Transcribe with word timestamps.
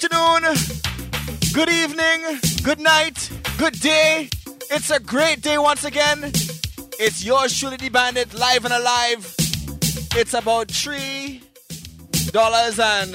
afternoon, 0.00 0.54
good 1.54 1.68
evening, 1.68 2.38
good 2.62 2.78
night, 2.78 3.30
good 3.58 3.78
day. 3.80 4.28
It's 4.70 4.90
a 4.90 5.00
great 5.00 5.40
day 5.42 5.58
once 5.58 5.84
again. 5.84 6.20
It's 7.00 7.24
your 7.24 7.48
the 7.48 7.88
bandit, 7.88 8.32
live 8.32 8.64
and 8.64 8.74
alive. 8.74 9.34
It's 10.14 10.34
about 10.34 10.70
three 10.70 11.42
dollars 12.30 12.78
and 12.78 13.12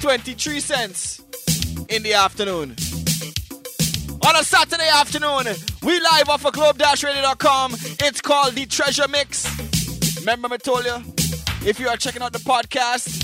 twenty-three 0.00 0.60
cents 0.60 1.20
in 1.90 2.02
the 2.02 2.14
afternoon. 2.14 2.74
On 4.26 4.36
a 4.36 4.44
Saturday 4.44 4.88
afternoon, 4.88 5.54
we 5.82 6.00
live 6.00 6.28
off 6.30 6.46
of 6.46 6.54
globe-radio.com. 6.54 7.74
It's 8.00 8.20
called 8.22 8.54
the 8.54 8.64
Treasure 8.64 9.08
Mix. 9.08 9.46
Remember 10.20 10.48
I 10.52 10.56
told 10.56 10.86
you, 10.86 11.02
if 11.66 11.78
you 11.78 11.88
are 11.88 11.96
checking 11.98 12.22
out 12.22 12.32
the 12.32 12.38
podcast, 12.38 13.21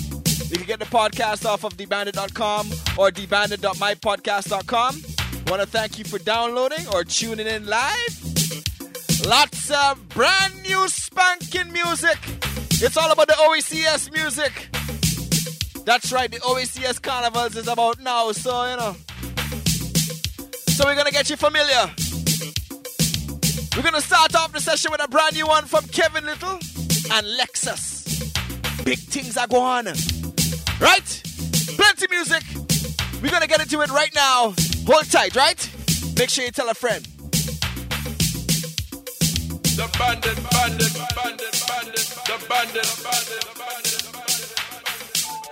you 0.51 0.57
can 0.57 0.67
get 0.67 0.79
the 0.79 0.87
podcast 0.87 1.45
off 1.45 1.65
of 1.65 1.77
thebandit.com 1.77 2.67
or 2.99 3.11
thebandit.mypodcast.com. 3.11 5.03
Want 5.49 5.63
to 5.63 5.67
thank 5.67 5.99
you 5.99 6.05
for 6.05 6.19
downloading 6.19 6.87
or 6.93 7.05
tuning 7.05 7.47
in 7.47 7.67
live. 7.67 9.25
Lots 9.27 9.71
of 9.71 10.09
brand 10.11 10.63
new 10.63 10.89
spanking 10.89 11.73
music. 11.73 12.19
It's 12.81 12.97
all 12.97 13.11
about 13.11 13.27
the 13.27 13.35
OECS 13.35 14.13
music. 14.13 14.69
That's 15.85 16.13
right, 16.13 16.31
the 16.31 16.39
OECS 16.41 17.01
Carnivals 17.01 17.57
is 17.57 17.67
about 17.67 17.99
now, 18.01 18.31
so 18.33 18.71
you 18.71 18.77
know. 18.77 18.95
So 20.69 20.85
we're 20.85 20.95
gonna 20.95 21.11
get 21.11 21.29
you 21.31 21.37
familiar. 21.37 21.91
We're 23.75 23.83
gonna 23.83 24.01
start 24.01 24.35
off 24.37 24.53
the 24.53 24.61
session 24.61 24.93
with 24.93 25.03
a 25.03 25.09
brand 25.09 25.35
new 25.35 25.47
one 25.47 25.65
from 25.65 25.85
Kevin 25.89 26.25
Lyttle 26.27 26.59
and 27.11 27.27
Lexus. 27.39 28.85
Big 28.85 28.99
things 28.99 29.37
are 29.37 29.47
going 29.49 29.89
on. 29.89 30.18
Right? 30.81 31.23
Plenty 31.77 32.07
music. 32.11 32.43
We're 33.23 33.31
gonna 33.31 33.47
get 33.47 33.61
into 33.61 33.81
it 33.81 33.91
right 33.91 34.15
now. 34.15 34.55
Hold 34.87 35.11
tight, 35.11 35.35
right? 35.35 35.71
Make 36.17 36.31
sure 36.31 36.45
you 36.45 36.51
tell 36.53 36.69
a 36.69 36.75
friend. 36.75 37.05
The 39.75 39.89
bandit, 39.99 40.39
bandit, 40.51 40.95
bandit, 41.15 41.65
bandit, 41.67 42.07
the 42.27 42.37
bandit, 42.49 43.01
bandit, 43.05 43.45
bandit. 43.55 43.95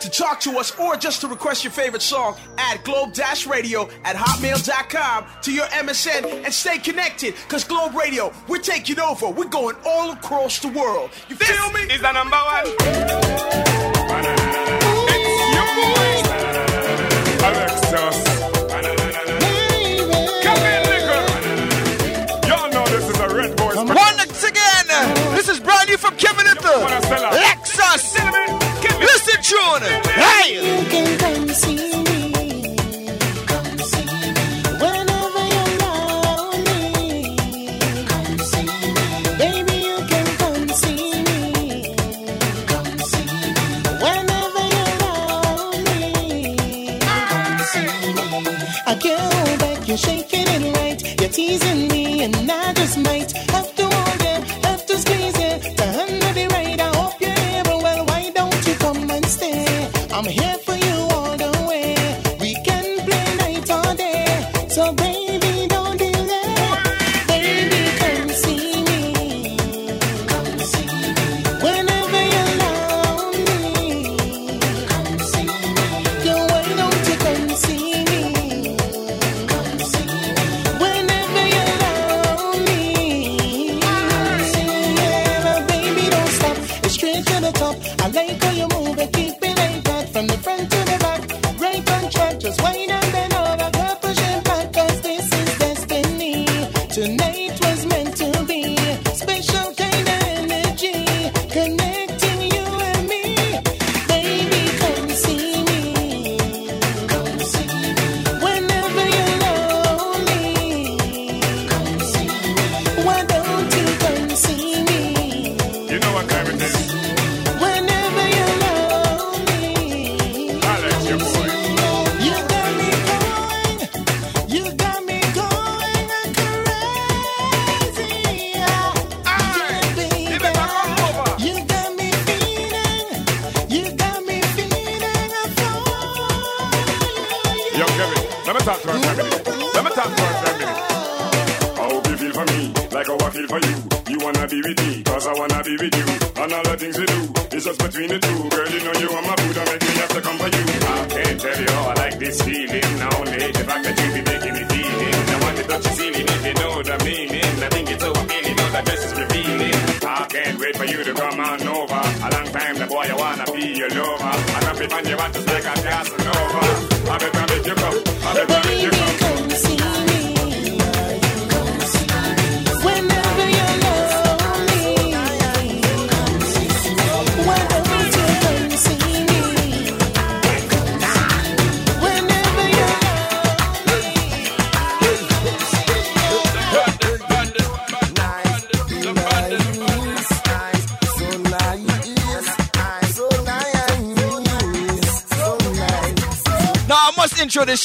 To 0.01 0.11
talk 0.11 0.41
to 0.41 0.59
us 0.59 0.73
or 0.79 0.97
just 0.97 1.21
to 1.23 1.29
request 1.29 1.65
your 1.65 1.73
favorite 1.73 2.03
song, 2.03 2.37
add 2.59 2.85
globe-radio 2.85 3.89
at 4.05 4.15
hotmail.com 4.15 5.25
to 5.43 5.53
your 5.53 5.65
MSN 5.67 6.45
and 6.45 6.55
stay 6.55 6.79
connected. 6.79 7.35
Cause 7.49 7.65
Globe 7.65 7.97
Radio, 7.97 8.33
we're 8.47 8.59
taking 8.59 9.01
over. 9.01 9.29
We're 9.29 9.49
going 9.49 9.75
all 9.85 10.13
across 10.13 10.61
the 10.61 10.69
world. 10.69 11.11
You 11.29 11.35
this 11.35 11.51
feel 11.51 11.73
me? 11.73 11.81
is 11.93 12.01
the 12.01 12.13
number 12.13 12.37
one. 12.37 12.67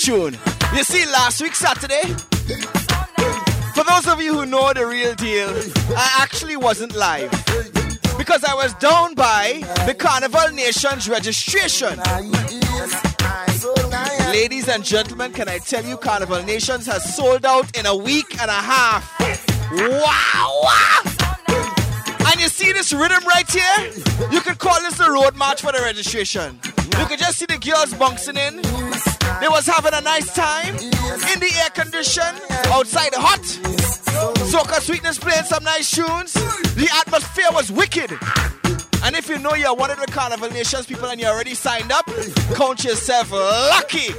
Tune. 0.02 0.36
You 0.74 0.84
see, 0.84 1.06
last 1.06 1.42
week 1.42 1.54
Saturday, 1.54 2.02
for 3.76 3.84
those 3.84 4.08
of 4.08 4.20
you 4.22 4.34
who 4.34 4.46
know 4.48 4.74
the 4.74 4.86
real 4.88 5.14
deal, 5.14 5.50
I 5.96 6.18
actually 6.22 6.58
wasn't 6.58 6.96
live 6.96 7.30
because 8.18 8.44
I 8.44 8.56
was 8.56 8.74
down 8.76 9.14
by 9.14 9.62
the 9.86 9.94
Carnival 9.94 10.50
Nation's 10.54 11.08
registration. 11.08 12.00
Ladies 14.32 14.70
and 14.70 14.84
gentlemen, 14.84 15.34
can 15.34 15.48
I 15.48 15.60
tell 15.60 15.86
you, 15.86 15.98
Carnival 15.98 16.42
Nations 16.44 16.88
has 16.88 17.16
sold 17.16 17.46
out 17.46 17.78
in 17.78 17.86
a 17.86 17.96
week 17.96 18.42
and 18.42 18.50
a 18.50 18.54
half. 18.54 19.04
Wow! 19.72 20.64
And 22.26 22.42
you 22.42 22.48
see 22.48 22.72
this 22.74 22.92
rhythm 22.92 23.24
right 23.26 23.50
here? 23.50 23.92
You 24.32 24.42
could 24.42 24.58
call 24.58 24.80
this 24.82 24.98
the 24.98 25.12
road 25.12 25.36
march 25.36 25.62
for 25.62 25.72
the 25.72 25.82
registration. 25.82 26.60
You 27.00 27.06
could 27.08 27.20
just 27.20 27.38
see 27.38 27.46
the 27.46 27.58
girls 27.58 27.94
bouncing 27.94 28.38
in. 28.38 28.62
They 29.40 29.48
was 29.48 29.66
having 29.66 29.94
a 29.94 30.02
nice 30.02 30.34
time 30.34 30.76
in 30.76 31.40
the 31.40 31.52
air 31.64 31.70
condition, 31.70 32.24
outside 32.68 33.14
hot. 33.14 33.42
Soca 34.52 34.80
Sweetness 34.82 35.18
playing 35.20 35.46
some 35.46 35.64
nice 35.64 35.90
tunes. 35.90 36.34
The 36.76 36.90
atmosphere 37.00 37.50
was 37.52 37.72
wicked. 37.72 38.12
And 39.04 39.16
if 39.16 39.30
you 39.30 39.40
know 39.40 39.56
you're 39.56 39.74
one 39.74 39.90
of 39.90 40.00
the 40.00 40.06
Carnival 40.08 40.50
Nations 40.50 40.86
people 40.86 41.08
and 41.08 41.20
you're 41.20 41.32
already 41.32 41.56
signed 41.56 41.92
up, 41.92 42.06
count 42.54 42.84
yourself 42.84 43.32
lucky. 43.32 44.14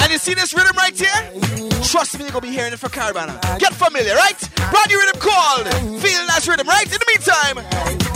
And 0.00 0.10
you 0.10 0.18
see 0.18 0.34
this 0.34 0.54
rhythm 0.54 0.76
right 0.76 0.98
here? 0.98 1.80
Trust 1.84 2.18
me, 2.18 2.24
you're 2.24 2.32
gonna 2.32 2.46
be 2.46 2.50
hearing 2.52 2.72
it 2.72 2.78
for 2.78 2.88
Caribana. 2.88 3.38
Get 3.58 3.72
familiar, 3.74 4.14
right? 4.14 4.38
Brand 4.70 4.88
new 4.88 4.98
rhythm 4.98 5.20
called 5.20 5.68
Feel 6.02 6.26
That 6.26 6.46
Rhythm, 6.48 6.66
right? 6.66 6.86
In 6.86 6.98
the 6.98 7.06
meantime, 7.06 8.07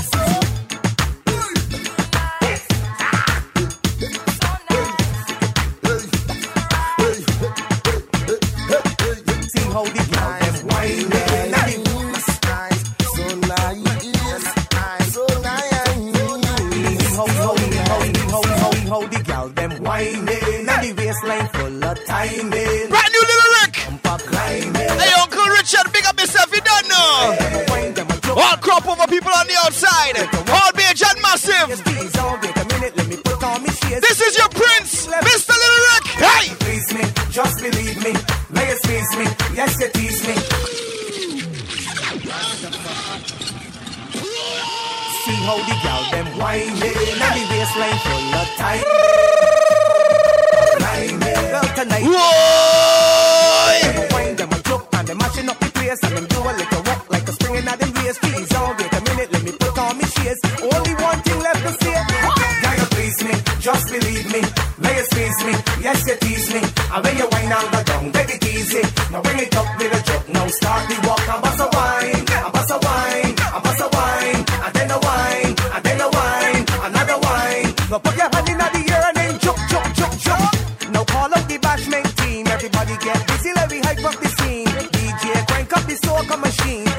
See 9.72 9.78
how 9.78 9.84
the 9.84 10.04
girl 10.12 10.32
them 10.42 10.56
whining. 10.68 11.08
And 11.08 11.56
the 11.64 11.80
how, 17.16 17.26
how, 17.26 17.56
how, 17.88 18.02
how, 18.28 18.44
how, 18.60 18.74
how 18.90 19.02
the 19.06 19.20
girl 19.24 19.48
them 19.48 19.72
whining. 19.82 20.68
And 20.68 20.82
the 20.84 20.92
waistline 20.92 21.48
full 21.48 21.84
of 21.84 21.96
timing. 22.04 22.88
brand 22.90 23.12
new 23.12 23.24
Lil 23.30 23.44
Rick. 23.62 23.74
Hey, 25.00 25.12
Uncle 25.22 25.48
Richard, 25.56 25.88
big 25.92 26.04
up 26.04 26.20
yourself, 26.20 26.52
you 26.52 26.60
don't 26.60 26.88
know. 26.88 27.34
Them 27.38 27.54
a 27.54 27.64
wine, 27.70 27.94
them 27.94 28.10
a 28.10 28.16
joke. 28.20 28.36
All 28.36 28.56
crop 28.58 28.86
over 28.86 29.06
people 29.06 29.32
on 29.32 29.46
the 29.46 29.56
outside. 29.64 30.18
All 30.52 30.72
big 30.74 31.00
and 31.00 31.22
massive. 31.22 32.51
Yes 39.62 39.78
you 39.80 39.88
tease 39.94 40.20
me. 40.26 40.34
See 45.22 45.38
how 45.46 45.58
the 45.68 45.76
girl 45.84 46.02
them 46.12 46.28
whining 46.38 46.82
and 47.26 47.34
the 47.36 47.42
waistline 47.50 47.98
full 48.04 48.34
of 48.40 48.48
time. 48.58 48.86
Girl 51.52 51.68
tonight. 51.76 52.06
Whoa! 52.06 53.22
Wine, 54.12 54.34
them 54.36 54.52
a 54.52 54.58
joke, 54.68 54.86
and 54.92 55.06
them 55.08 55.18
mashing 55.18 55.48
up 55.48 55.58
the 55.60 55.66
place, 55.76 56.02
and 56.02 56.16
them 56.16 56.26
do 56.26 56.38
a 56.40 56.52
little 56.58 56.82
walk 56.88 57.02
like 57.10 57.28
a 57.28 57.32
spring 57.32 57.54
in 57.56 57.64
them 57.64 57.92
waist. 57.94 58.20
Please 58.20 58.48
don't 58.48 58.78
wait 58.78 58.92
a 58.92 59.00
minute, 59.08 59.32
let 59.32 59.42
me 59.44 59.52
put 59.52 59.78
on 59.78 59.98
me 59.98 60.04
shades. 60.04 60.40
Only 60.62 60.94
one 61.08 61.20
thing 61.22 61.38
left 61.38 61.62
to 61.66 61.72
say. 61.82 61.98
Girl, 62.62 62.76
you 62.80 62.86
please 62.94 63.18
me, 63.26 63.34
just 63.60 63.86
believe 63.92 64.26
me. 64.32 64.40
May 64.82 64.94
you 64.98 65.04
squeeze 65.10 65.40
me, 65.46 65.54
yes 65.86 66.06
you 66.08 66.16
tease 66.16 66.48
me. 66.54 66.60
And 66.92 67.00
when 67.04 67.14
you 67.16 67.26
wine 67.30 67.52
and 67.52 67.68
go 67.72 67.80
down, 67.84 68.01
Now 80.92 81.04
call 81.04 81.34
out 81.34 81.48
the 81.48 81.58
bashment 81.58 82.14
team. 82.16 82.46
Everybody 82.48 82.96
get 82.98 83.26
busy, 83.26 83.52
let 83.54 83.70
me 83.70 83.80
hype 83.80 84.04
up 84.04 84.20
the 84.20 84.28
scene. 84.28 84.66
DJ 84.66 85.46
crank 85.48 85.72
up 85.76 85.84
the 85.86 85.94
soca 85.94 86.38
machine. 86.38 86.91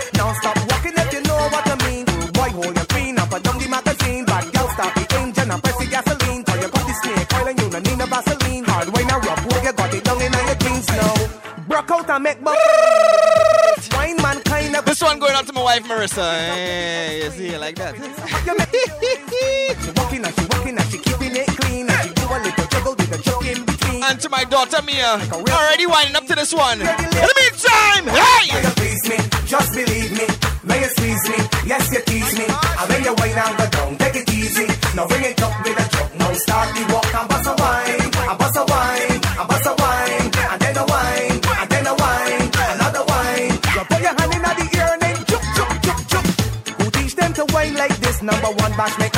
Marissa. 15.93 16.25
Hey, 16.55 17.21
you 17.23 17.29
see 17.31 17.47
it 17.49 17.59
like 17.59 17.75
that. 17.75 17.93
You 17.95 18.57
make- 18.57 18.71
She 19.83 20.17
and 20.17 20.33
she 20.35 20.45
walking 20.49 20.77
keeping 21.05 21.35
it 21.35 21.47
clean. 21.59 21.89
And 21.89 22.01
she 22.01 22.13
do 22.13 22.25
a 22.25 22.37
little 22.41 22.65
juggle 22.73 22.95
with 22.95 23.13
a 23.13 23.17
joke 23.21 23.41
between. 23.65 24.03
And 24.03 24.19
to 24.21 24.29
my 24.29 24.43
daughter, 24.43 24.81
Mia. 24.81 25.21
Already 25.31 25.85
winding 25.85 26.15
up 26.15 26.25
to 26.27 26.35
this 26.35 26.53
one. 26.53 26.81
In 26.81 26.87
the 26.87 27.33
meantime, 27.41 28.05
hey! 28.09 28.45
You 28.63 28.69
please 28.79 29.03
me, 29.09 29.17
just 29.45 29.73
believe 29.73 30.11
me. 30.17 30.25
May 30.63 30.79
you 30.81 30.89
squeeze 30.95 31.25
me, 31.29 31.39
yes 31.67 31.91
you 31.91 32.01
tease 32.05 32.33
me. 32.39 32.45
And 32.47 32.89
when 32.89 33.03
you 33.03 33.13
wine 33.19 33.37
and 33.37 33.57
go 33.57 33.67
down, 33.69 33.97
take 33.97 34.15
it 34.15 34.29
easy. 34.33 34.65
Now 34.95 35.07
bring 35.07 35.23
it 35.25 35.41
up 35.43 35.53
with 35.63 35.77
a 35.77 35.85
joke. 35.93 36.15
Now 36.17 36.31
start 36.33 36.73
the 36.73 36.83
walk 36.93 37.02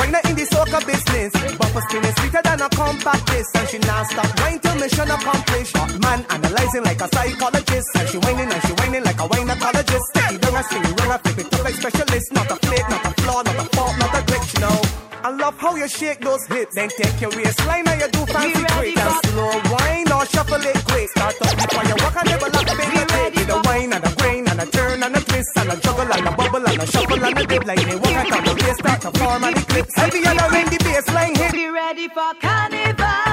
bash 0.06 0.12
make 0.12 0.24
wine 0.24 0.30
in 0.30 0.36
the 0.36 0.46
soca 0.46 0.80
business. 0.86 1.32
Bumper 1.56 1.80
spinning 1.88 2.14
sweeter 2.16 2.42
than 2.42 2.60
a 2.60 2.68
compact 2.70 3.26
disc. 3.26 3.56
And 3.56 3.68
she 3.68 3.78
now 3.78 4.02
stop 4.04 4.40
wine 4.40 4.58
till 4.58 4.74
mission 4.76 5.10
accomplished. 5.10 5.74
Man 6.00 6.24
analyzing 6.30 6.84
like 6.84 7.00
a 7.00 7.08
psychologist. 7.08 7.88
And 7.96 8.08
she 8.08 8.18
whining 8.18 8.52
and 8.52 8.62
she 8.62 8.72
whining 8.72 9.04
like 9.04 9.20
a 9.20 9.28
winecologist. 9.28 10.06
Down 10.14 10.54
and 10.54 10.66
swing 10.66 10.84
it 10.84 11.00
round 11.00 11.12
and 11.12 11.22
flip 11.22 11.38
it 11.38 11.54
up 11.54 11.64
like 11.64 11.74
specialist. 11.74 12.32
Not 12.32 12.50
a 12.50 12.56
flake, 12.56 12.88
not 12.88 13.04
a 13.04 13.10
flaw, 13.22 13.42
not 13.42 13.56
a 13.56 13.66
fault, 13.76 13.94
not 13.98 14.14
a 14.14 14.20
glitch, 14.26 14.60
no. 14.60 14.72
I 15.26 15.30
love 15.30 15.58
how 15.58 15.74
you 15.74 15.88
shake 15.88 16.20
those 16.20 16.46
hips. 16.46 16.74
Then 16.74 16.88
take 16.88 17.20
your 17.20 17.30
waistline 17.30 17.88
and 17.88 18.00
you 18.00 18.08
do 18.10 18.26
fancy 18.26 18.62
quick. 18.76 18.96
And 18.96 19.14
slow 19.26 19.54
wine 19.72 20.12
or 20.12 20.24
shuffle 20.26 20.62
it 20.62 20.78
quick. 20.86 21.08
Start 21.10 21.34
up 21.42 21.56
before 21.56 21.84
you 21.84 21.96
walk 21.98 22.16
and 22.16 22.28
never 22.30 22.48
lock 22.50 22.66
baby 22.66 23.02
take. 23.10 23.34
With 23.34 23.50
a 23.50 23.60
wine 23.64 23.92
and 23.92 24.04
a 24.04 24.12
grain 24.14 24.46
and 24.46 24.60
a 24.60 24.66
turn 24.66 25.02
and 25.02 25.16
a 25.16 25.20
twist 25.20 25.50
and 25.56 25.72
a 25.72 25.76
juggle 25.80 26.06
a 26.06 26.16
and 26.16 26.28
a 26.28 26.35
shuffle 26.86 27.24
and 27.24 27.38
a 27.38 27.46
dip. 27.46 27.66
Like 27.66 27.84
they 27.84 27.96
walk 27.96 28.32
out 28.32 28.44
the 28.44 28.54
bass 28.54 28.78
start 28.78 29.00
to 29.02 29.10
form 29.18 29.44
and 29.44 29.56
the 29.56 29.62
clips. 29.62 29.94
Heavy 29.96 30.24
and 30.24 30.40
a 30.40 30.48
ring 30.50 30.66
the 30.66 30.78
baseline 30.78 31.36
hit. 31.36 31.52
Be 31.52 31.68
ready 31.68 32.08
for 32.08 32.32
carnival. 32.40 33.25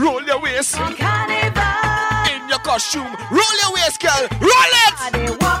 Roll 0.00 0.22
your 0.22 0.40
waist. 0.40 0.76
In 0.76 2.48
your 2.48 2.58
costume. 2.60 3.04
Roll 3.30 3.56
your 3.62 3.74
waist, 3.74 4.00
girl. 4.00 4.28
Roll 4.40 4.50
it! 4.50 5.59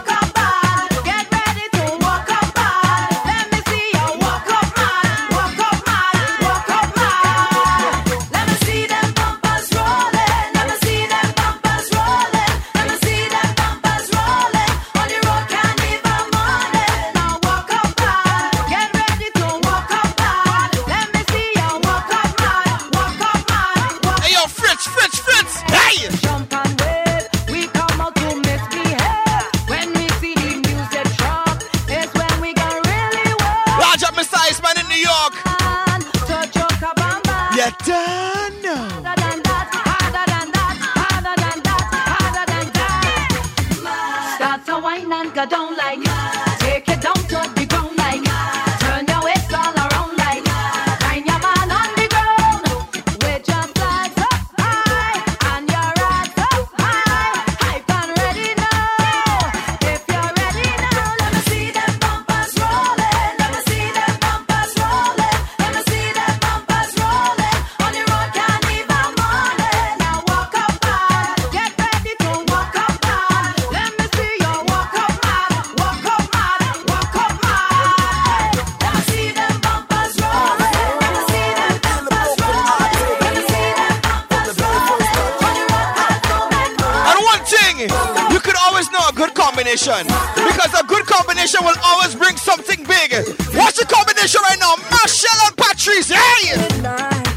combination. 89.70 90.06
Because 90.34 90.80
a 90.80 90.84
good 90.84 91.06
combination 91.06 91.60
will 91.64 91.76
always 91.84 92.14
bring 92.14 92.36
something 92.36 92.84
big. 92.84 93.12
What's 93.54 93.78
the 93.78 93.86
combination 93.86 94.40
right 94.42 94.58
now? 94.58 94.74
Marshall 94.90 95.46
and 95.46 95.56
Patrice. 95.56 96.10
Hey! 96.10 97.29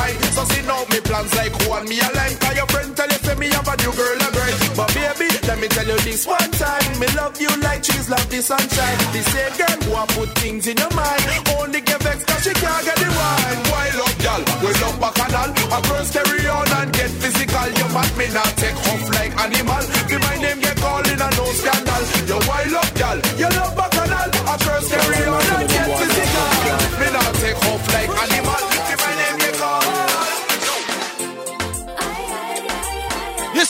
high. 0.00 0.14
So 0.36 0.42
see 0.50 0.62
now 0.66 0.82
me 0.88 0.98
plans 1.00 1.32
like 1.36 1.52
who 1.60 1.66
and 1.76 1.86
me 1.88 1.96
align. 2.00 2.34
Cause 2.40 2.56
your 2.56 2.68
friend 2.72 2.90
tell 2.96 3.10
you 3.12 3.20
say 3.24 3.36
me 3.36 3.48
have 3.52 3.68
a 3.68 3.74
new 3.82 3.92
girl 3.92 4.20
a 4.26 4.28
girl. 4.32 4.54
But 4.78 4.88
baby, 4.96 5.28
let 5.46 5.58
me 5.60 5.68
tell 5.68 5.88
you 5.92 5.98
this 6.08 6.26
one 6.26 6.50
time. 6.56 6.90
Me 7.00 7.06
love 7.20 7.36
you 7.40 7.52
like 7.60 7.82
trees 7.82 8.08
love 8.08 8.28
the 8.32 8.40
sunshine. 8.40 8.98
The 9.14 9.22
same 9.32 9.54
girl 9.60 9.78
who 9.84 9.90
I 10.02 10.04
put 10.16 10.30
things 10.40 10.64
in 10.66 10.76
your 10.76 10.92
mind. 10.96 11.22
Only 11.58 11.80
get 11.80 12.00
vexed 12.02 12.26
cause 12.26 12.42
she 12.44 12.52
can't 12.56 12.84
get 12.86 12.98
the 13.02 13.10
wine. 13.12 13.60
Why 13.70 13.84
love 14.00 14.16
y'all? 14.24 14.42
We 14.64 14.70
love 14.80 14.96
bacchanal. 15.02 15.50
I 15.74 15.78
cross 15.86 16.10
carry 16.14 16.42
on 16.48 16.68
and 16.80 16.90
get 16.92 17.10
physical. 17.20 17.68
You 17.78 17.86
mad 17.94 18.10
me 18.16 18.26
not 18.32 18.52
take 18.56 18.78
off 18.90 19.04
like 19.16 19.32
animal. 19.44 19.84
Be 20.08 20.16
my 20.24 20.36
name 20.40 20.60
get 20.64 20.76
called 20.80 21.08
in 21.12 21.20
a 21.20 21.28
no 21.36 21.44
scandal. 21.60 22.02
Yo, 22.30 22.36
why 22.48 22.64
love 22.72 22.92
y'all? 23.00 23.18
You 23.40 23.48
love 23.58 23.74
bacchanal. 23.76 24.28
I 24.48 24.54
cross 24.64 24.86
carry 24.88 25.22
on 25.28 25.46
and 25.56 25.68
get 25.68 25.88
physical. 25.98 26.48
Me 27.00 27.06
not 27.12 27.32
take 27.42 27.60
off 27.68 27.84
like 27.94 28.10
animal. 28.24 28.69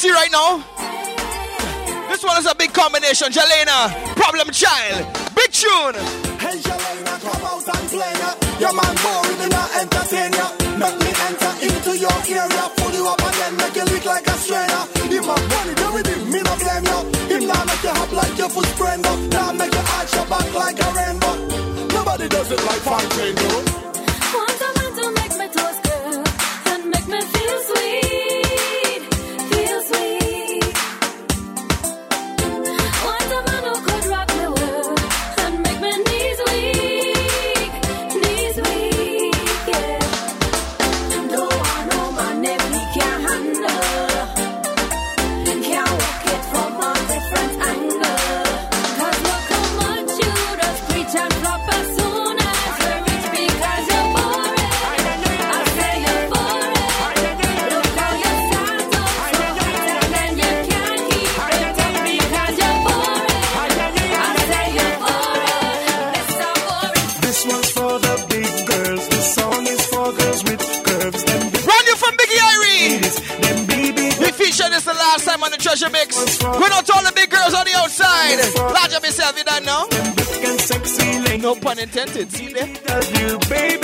see 0.00 0.10
right 0.10 0.32
now? 0.32 0.64
This 2.08 2.24
one 2.24 2.38
is 2.40 2.46
a 2.46 2.54
big 2.54 2.72
combination. 2.72 3.28
Jelena, 3.28 3.92
Problem 4.16 4.48
Child, 4.48 5.04
Big 5.36 5.52
Tune. 5.52 5.94
Hey, 6.40 6.56
Jelena, 6.56 7.14
come 7.20 7.44
out 7.44 7.68
and 7.68 7.86
play 7.92 8.14
ya. 8.16 8.32
Your 8.64 8.72
man 8.72 8.94
boring 9.04 9.40
and 9.44 9.52
not 9.52 9.68
entertain 9.76 10.32
ya. 10.32 10.46
Make 10.80 10.96
me 11.04 11.10
enter 11.28 11.52
into 11.68 11.92
your 12.00 12.16
area. 12.32 12.64
Pull 12.80 12.92
you 12.96 13.04
up 13.12 13.20
again, 13.20 13.52
make 13.60 13.76
you 13.76 13.84
look 13.92 14.04
like 14.06 14.26
a 14.26 14.36
stranger. 14.40 14.82
Him 15.04 15.28
a 15.28 15.36
money, 15.36 15.74
do 15.76 15.86
with 15.92 16.08
him, 16.08 16.32
me 16.32 16.40
no 16.48 16.54
blame 16.56 16.86
ya. 16.88 16.98
Him 17.28 17.42
now 17.44 17.62
make 17.68 17.84
you 17.84 17.92
hop 17.92 18.12
like 18.12 18.38
your 18.40 18.48
foot 18.48 18.68
sprained 18.72 19.04
up. 19.04 19.20
Now 19.36 19.52
make 19.52 19.72
you 19.72 19.84
arch 20.00 20.14
your 20.16 20.26
back 20.32 20.48
like 20.54 20.80
a 20.80 20.88
rainbow. 20.96 21.36
Nobody 21.92 22.26
does 22.28 22.50
it 22.50 22.60
like 22.64 22.80
fine 22.88 23.08
train, 23.10 23.34
though. 23.34 23.69
treasure 75.70 75.90
mix. 75.90 76.42
We're 76.42 76.68
not 76.68 76.90
all 76.90 77.02
the 77.04 77.12
big 77.14 77.30
girls 77.30 77.54
on 77.54 77.64
the 77.64 77.74
outside. 77.76 78.38
Large 78.56 78.94
of 78.94 79.04
yourself, 79.04 79.38
you 79.38 79.44
don't 79.44 79.64
know. 79.64 79.86
No 81.38 81.54
pun 81.54 81.78
intended. 81.78 82.30
See 82.32 82.52
there? 82.52 83.79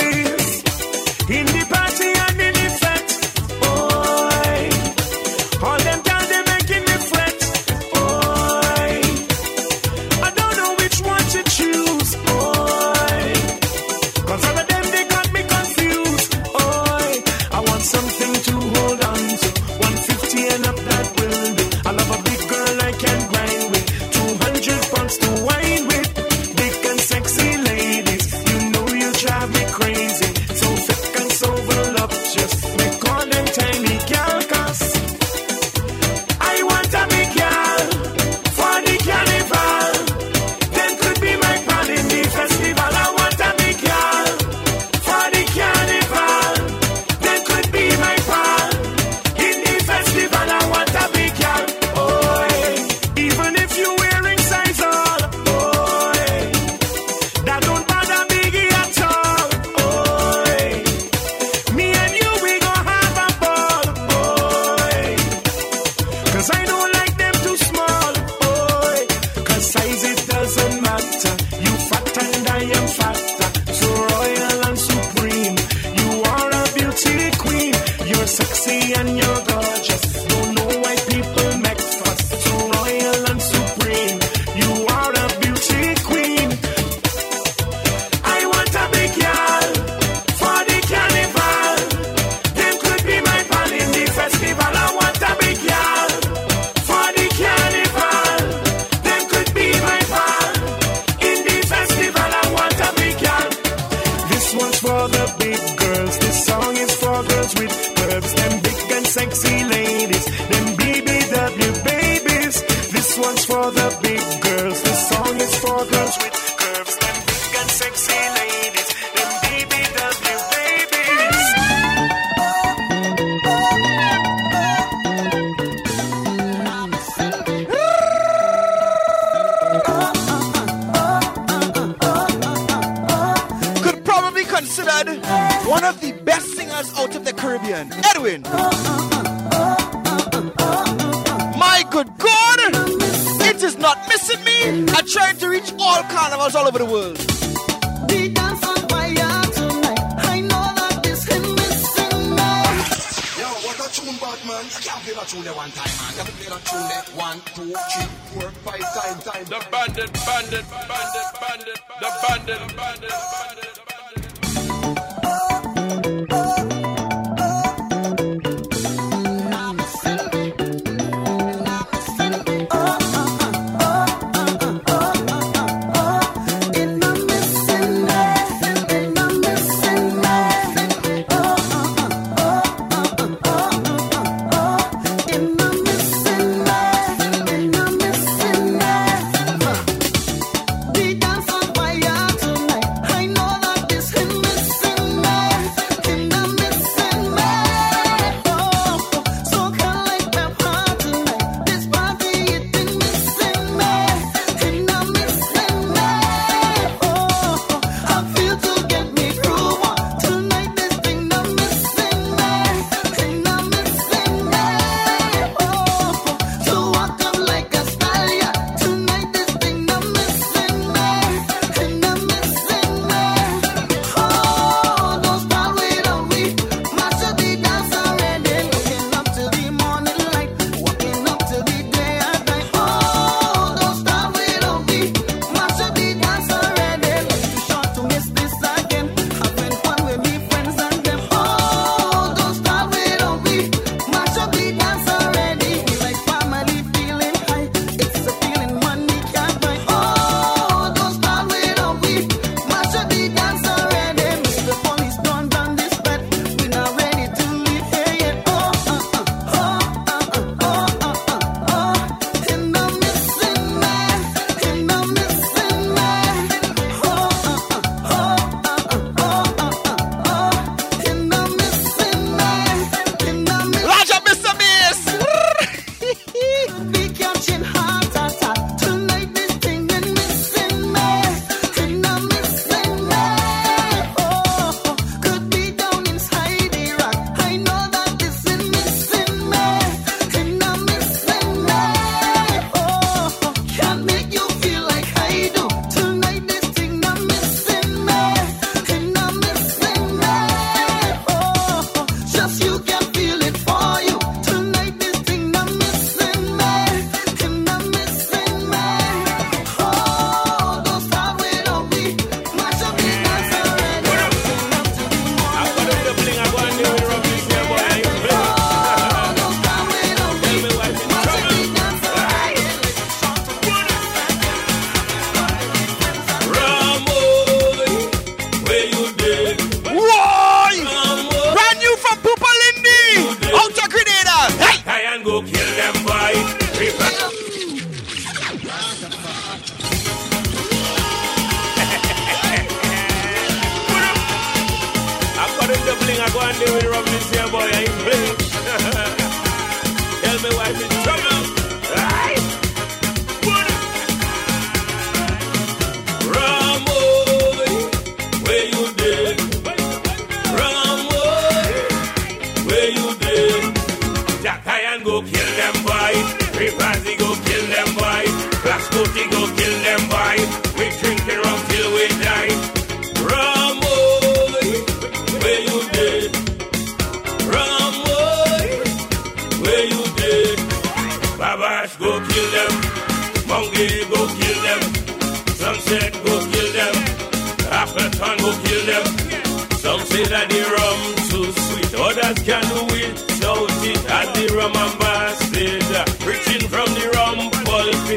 abandoned. 162.77 163.16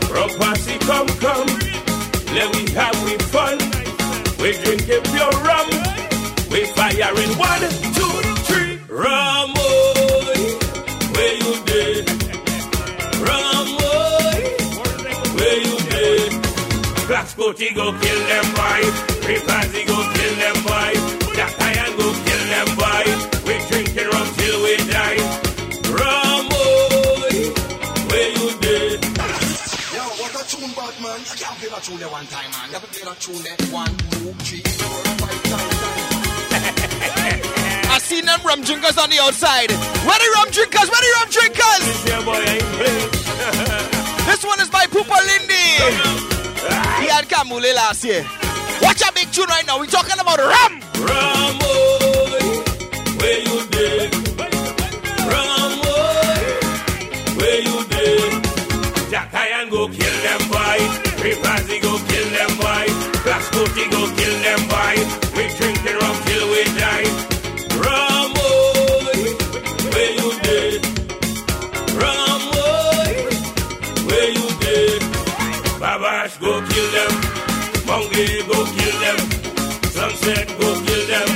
Rum 0.07 0.29
posse 0.39 0.77
come 0.79 1.07
come. 1.19 1.47
Let 2.35 2.47
we 2.55 2.71
have 2.73 2.97
we 3.05 3.17
fun. 3.33 3.57
We 4.39 4.53
drinking 4.63 5.03
pure 5.11 5.35
rum. 5.47 5.67
We 6.51 6.65
firing 6.77 7.33
one, 7.37 7.65
two, 7.97 8.15
three. 8.47 8.79
Rum, 8.89 9.53
boy, 9.53 10.39
where 11.13 11.35
you 11.43 11.53
did? 11.65 12.09
Rum, 13.27 13.67
boy, 13.77 14.39
where 15.37 15.59
you 15.67 15.77
did? 15.89 16.31
Black 17.07 17.27
Scotty 17.27 17.73
go 17.73 17.91
kill 17.91 18.19
them 18.27 18.45
boy. 18.55 18.81
Ripazi 19.27 19.85
go 19.87 19.97
kill 20.13 20.18
tune 31.99 32.07
there 32.07 32.09
one 32.11 32.25
time, 32.27 32.49
man. 32.51 32.71
Never 32.71 32.87
play 32.87 33.03
that 33.03 33.19
tune 33.19 33.43
there. 33.43 33.55
One, 33.71 33.91
two, 34.11 34.31
three, 34.45 34.63
four, 34.79 35.03
five 35.19 35.43
times. 35.51 35.75
I 37.91 37.99
seen 37.99 38.25
them 38.25 38.39
rum 38.45 38.61
drinkers 38.63 38.97
on 38.97 39.09
the 39.09 39.19
outside. 39.19 39.71
Where 39.71 40.19
the 40.19 40.29
rum 40.35 40.49
drinkers? 40.51 40.87
Where 40.89 41.03
the 41.03 41.11
rum 41.19 41.29
drinkers? 41.29 41.83
Yeah, 42.07 42.23
boy, 42.23 42.39
I 42.39 42.55
ain't 42.55 42.69
playing. 42.77 43.09
This 44.29 44.45
one 44.45 44.59
is 44.59 44.69
by 44.69 44.85
Poopa 44.85 45.17
Lindy. 45.25 45.55
He 47.01 47.07
had 47.09 47.25
Kamule 47.27 47.73
last 47.73 48.03
year. 48.05 48.23
Watch 48.79 49.01
a 49.01 49.11
big 49.11 49.31
tune 49.31 49.47
right 49.49 49.65
now. 49.65 49.79
We're 49.79 49.87
talking 49.87 50.19
about 50.19 50.37
rum. 50.37 50.81
Rum, 51.01 51.57
boy, 51.57 52.39
where 53.17 53.39
you 53.41 53.65
did? 53.73 54.13
Rum, 55.25 55.81
boy, 55.81 56.45
where 57.41 57.59
you 57.59 57.83
did? 57.89 59.09
Jack 59.09 59.33
Iron 59.33 59.69
go 59.69 59.87
kill 59.87 60.15
them 60.21 60.41
boy. 60.49 60.79
Ripazi 61.23 61.78
Scotty 63.59 63.89
go 63.89 64.01
kill 64.15 64.35
them 64.39 64.61
boy. 64.71 64.95
We 65.35 65.43
drinking 65.57 65.97
rum 65.99 66.15
till 66.23 66.45
we 66.47 66.63
die. 66.79 67.07
Rum, 67.83 68.31
boy, 68.39 69.19
where 69.91 70.11
you 70.15 70.29
did? 70.47 70.79
Rum, 71.99 72.41
boy, 72.55 73.11
where 74.07 74.29
you 74.31 74.47
did? 74.63 75.01
Babash 75.75 76.39
go 76.39 76.51
kill 76.71 76.89
them. 76.95 77.13
Monkey 77.85 78.47
go 78.47 78.63
kill 78.63 78.95
them. 79.03 79.19
Sunset 79.91 80.47
go 80.57 80.69
kill 80.85 81.03
them. 81.11 81.29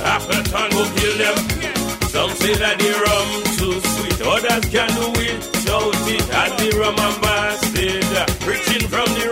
Appleton 0.00 0.70
go 0.70 0.82
kill 0.96 1.16
them. 1.18 1.36
Some 2.08 2.30
say 2.40 2.54
that 2.54 2.78
the 2.78 2.90
rum 3.04 3.28
too 3.58 3.76
sweet. 3.92 4.18
Others 4.32 4.64
can 4.72 4.88
do 4.96 5.12
it 5.28 5.60
without 5.70 6.08
it. 6.08 6.24
As 6.32 6.52
the 6.56 6.78
rum 6.78 6.96
ambassador, 6.96 8.24
preaching 8.44 8.88
from 8.88 9.08
the 9.12 9.29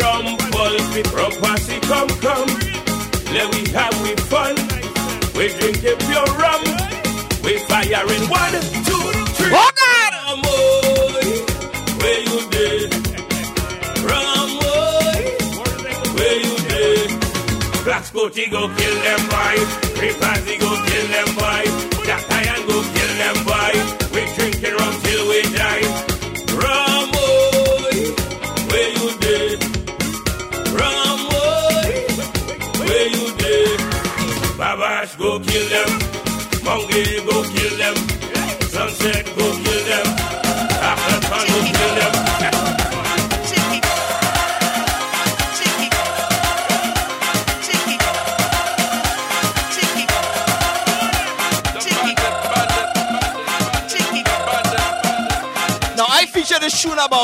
come. 2.20 2.48
Let 3.34 3.46
we 3.54 3.68
have 3.72 3.94
we 4.02 4.14
fun. 4.30 4.54
We 5.36 5.48
drinking 5.58 5.98
pure 6.06 6.28
rum. 6.42 6.62
We 7.44 7.58
firing 7.68 8.24
one, 8.28 8.56
two, 8.88 9.04
three. 9.36 9.52
Oh, 9.52 9.70
God. 9.82 10.12
Rum, 10.26 10.40
boy, 10.42 11.26
where 12.00 12.20
you 12.20 12.38
did? 12.50 12.90
Rum, 14.08 14.50
boy, 14.62 15.20
where 16.16 16.38
you 16.46 16.56
did? 16.68 17.08
Black 17.84 18.04
Scotty 18.04 18.46
go 18.50 18.68
kill 18.68 18.96
them 19.06 19.22
boy. 19.32 19.56
Ripazi 20.00 20.58
go 20.60 20.70
kill 20.86 21.06
them 21.14 21.28
boy. 21.38 21.64
Jack 22.04 22.24
Iron 22.30 22.66
go 22.66 22.82
kill 22.94 23.12
them 23.22 23.44
boy. 23.44 23.97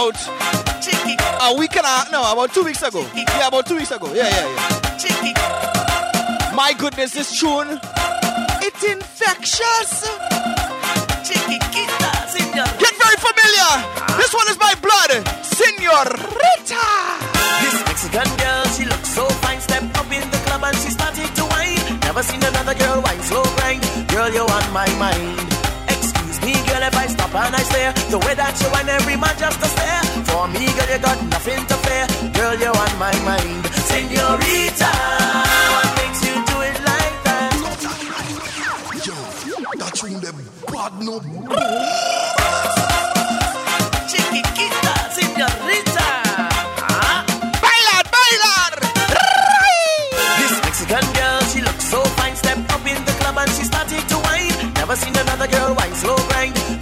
About 0.04 0.28
a 1.40 1.54
week 1.56 1.76
and 1.76 1.86
a 1.86 2.10
no, 2.12 2.20
about 2.30 2.52
two 2.52 2.64
weeks 2.64 2.82
ago. 2.82 3.06
Yeah, 3.14 3.48
about 3.48 3.66
two 3.66 3.76
weeks 3.76 3.90
ago. 3.90 4.12
Yeah, 4.12 4.28
yeah, 4.28 5.08
yeah. 5.24 6.52
My 6.54 6.74
goodness, 6.76 7.12
this 7.12 7.40
tune, 7.40 7.80
it's 8.60 8.84
infectious. 8.84 10.04
Get 12.78 12.94
very 13.00 13.16
familiar. 13.16 13.70
This 14.16 14.34
one 14.34 14.48
is 14.48 14.58
by 14.58 14.74
Blood, 14.82 15.24
Senorita. 15.42 16.84
This 17.62 17.76
Mexican 17.88 18.36
girl, 18.36 18.64
she 18.76 18.84
looks 18.84 19.08
so 19.08 19.26
fine. 19.40 19.60
Step 19.60 19.82
up 19.96 20.12
in 20.12 20.30
the 20.30 20.36
club 20.44 20.64
and 20.64 20.76
she 20.76 20.90
started 20.90 21.34
to 21.36 21.44
whine. 21.44 22.00
Never 22.00 22.22
seen 22.22 22.42
another 22.44 22.74
girl 22.74 23.00
whine 23.00 23.22
so 23.22 23.42
grind. 23.56 23.82
Girl, 24.08 24.30
you're 24.30 24.50
on 24.50 24.72
my 24.72 24.88
mind. 24.98 25.43
If 26.86 26.94
I 26.98 27.06
stop 27.06 27.34
and 27.34 27.56
I 27.56 27.62
stare. 27.62 27.92
The 28.10 28.18
way 28.18 28.34
that 28.34 28.60
you 28.60 28.68
whine, 28.68 28.88
every 28.90 29.16
man 29.16 29.34
just 29.38 29.58
a 29.58 29.68
stare. 29.72 30.02
For 30.28 30.46
me, 30.48 30.68
girl, 30.76 30.88
you 30.92 30.98
got 31.00 31.16
nothing 31.32 31.64
to 31.64 31.76
fear. 31.80 32.06
Girl, 32.36 32.54
you're 32.60 32.76
on 32.76 32.98
my 32.98 33.14
mind. 33.24 33.64
Senorita, 33.88 34.92
what 35.72 35.88
makes 35.96 36.20
you 36.28 36.36
do 36.44 36.56
it 36.60 36.76
like 36.84 37.16
that? 37.24 37.56
Yo, 39.00 39.16
that 39.80 39.92
tune 39.94 40.20
there, 40.20 40.36
bad 40.68 40.92
no. 41.00 42.03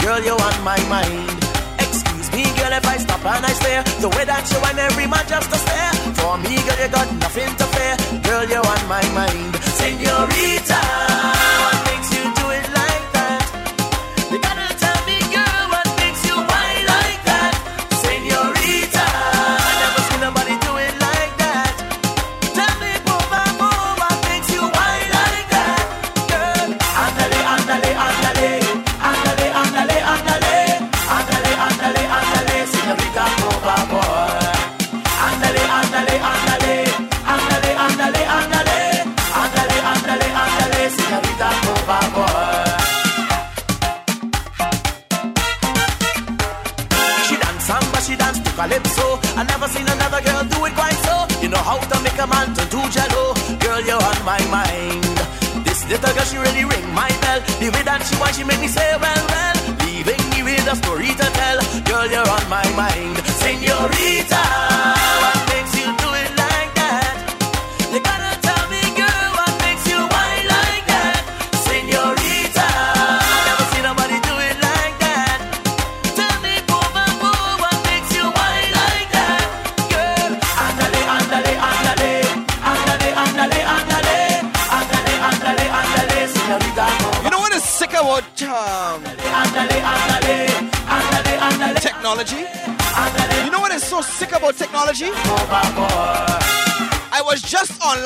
Girl, 0.03 0.21
you're 0.25 0.35
on 0.35 0.65
my 0.65 0.79
mind. 0.89 1.31
Excuse 1.79 2.29
me, 2.33 2.43
girl, 2.59 2.73
if 2.75 2.85
I 2.85 2.97
stop 2.99 3.25
and 3.25 3.47
I 3.47 3.53
stare. 3.53 3.85
The 4.03 4.09
way 4.09 4.25
that 4.25 4.43
you 4.51 4.59
whine, 4.59 4.79
every 4.79 5.07
man 5.07 5.25
just 5.29 5.47
a 5.47 5.59
stare. 5.63 5.93
For 6.19 6.35
me, 6.43 6.59
girl, 6.67 6.79
you 6.83 6.89
got 6.91 7.07
nothing 7.23 7.55
to 7.55 7.65
fear. 7.71 7.95
Girl, 8.27 8.45
you're 8.51 8.67
on 8.67 8.83
my 8.91 9.05
mind. 9.15 9.55
Senorita, 9.79 10.83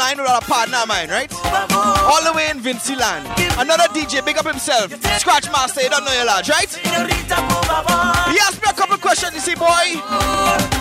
online 0.07 0.23
with 0.23 0.43
a 0.43 0.47
partner 0.47 0.79
of 0.79 0.89
mine, 0.89 1.09
right? 1.09 1.33
All 1.73 2.23
the 2.23 2.33
way 2.35 2.49
in 2.51 2.61
Vincy 2.61 2.99
Land. 2.99 3.27
Another 3.59 3.85
DJ, 3.95 4.25
big 4.25 4.39
up 4.39 4.47
himself. 4.47 4.93
Scratch 5.19 5.51
Master, 5.51 5.83
you 5.83 5.91
don't 5.91 6.05
know 6.05 6.13
your 6.13 6.25
lads, 6.25 6.49
right? 6.49 6.69
He 6.73 8.39
asked 8.39 8.63
me 8.63 8.69
a 8.71 8.75
couple 8.75 8.97
questions. 8.99 9.35
You 9.35 9.41
see, 9.41 9.55
boy, 9.55 9.99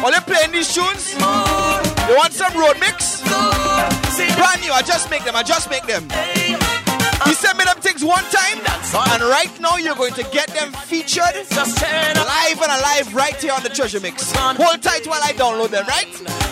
while 0.02 0.14
you 0.14 0.22
playing 0.22 0.52
these 0.52 0.74
tunes, 0.74 1.14
you 1.14 2.16
want 2.16 2.34
some 2.34 2.54
road 2.58 2.78
mix? 2.80 3.22
Brand 3.24 4.62
new, 4.62 4.72
I 4.72 4.84
just 4.86 5.10
make 5.10 5.24
them, 5.24 5.36
I 5.36 5.44
just 5.44 5.70
make 5.70 5.86
them. 5.88 6.08
He 7.26 7.34
sent 7.34 7.58
me 7.58 7.64
them 7.64 7.78
things 7.78 8.04
one 8.04 8.24
time, 8.26 8.60
and 9.12 9.24
right 9.24 9.52
now 9.60 9.78
you're 9.78 9.96
going 9.96 10.14
to 10.14 10.24
get 10.32 10.50
them 10.50 10.72
featured 10.72 11.24
live 11.26 12.62
and 12.62 12.72
alive 12.72 13.16
right 13.16 13.36
here 13.36 13.54
on 13.54 13.64
the 13.64 13.70
Treasure 13.70 14.00
Mix. 14.00 14.32
Hold 14.36 14.84
tight 14.84 15.08
while 15.08 15.22
I 15.24 15.32
download 15.34 15.70
them, 15.72 15.86
right? 15.88 16.45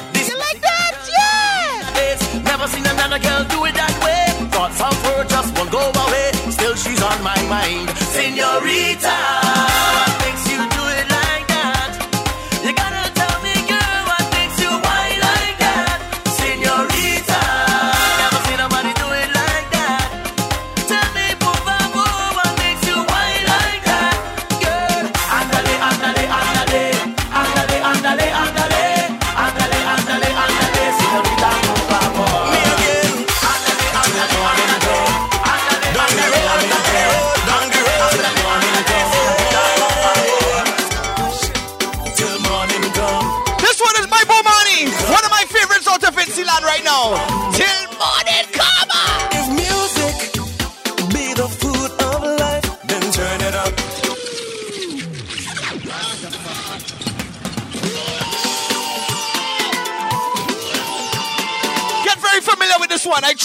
Never 2.64 2.78
seen 2.78 2.86
another 2.86 3.20
girl 3.20 3.44
do 3.44 3.66
it 3.66 3.76
that 3.76 3.92
way. 4.00 4.48
Thoughts 4.48 4.80
of 4.80 4.96
her 5.04 5.26
just 5.26 5.54
won't 5.58 5.70
go 5.70 5.84
away. 5.84 6.32
Still, 6.50 6.76
she's 6.76 7.02
on 7.04 7.22
my 7.22 7.36
mind. 7.52 7.90
Senorita, 8.16 9.18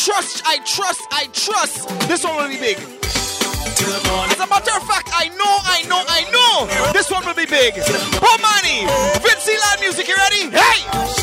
trust, 0.09 0.43
I 0.47 0.57
trust, 0.65 1.03
I 1.11 1.27
trust 1.35 2.09
this 2.09 2.25
one 2.25 2.37
will 2.37 2.49
be 2.49 2.57
big. 2.57 2.79
As 2.79 4.41
a 4.41 4.47
matter 4.47 4.73
of 4.75 4.83
fact, 4.89 5.11
I 5.13 5.29
know, 5.37 5.55
I 5.69 5.85
know, 5.87 6.03
I 6.09 6.25
know 6.33 6.93
this 6.95 7.11
one 7.11 7.27
will 7.27 7.35
be 7.35 7.45
big. 7.45 7.75
Bomani, 7.75 8.89
Vincy 9.21 9.53
Land 9.61 9.81
music, 9.81 10.09
you 10.09 10.17
ready? 10.17 10.49
Hey! 10.49 11.18